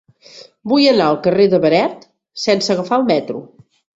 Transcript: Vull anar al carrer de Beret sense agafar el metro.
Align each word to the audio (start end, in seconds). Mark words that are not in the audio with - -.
Vull 0.71 0.85
anar 0.91 1.09
al 1.09 1.19
carrer 1.27 1.45
de 1.51 1.59
Beret 1.67 2.09
sense 2.47 2.75
agafar 2.77 3.01
el 3.01 3.07
metro. 3.13 3.45